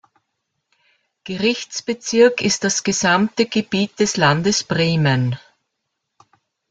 [1.25, 5.37] Gerichtsbezirk ist das gesamte Gebiet des Landes Bremen.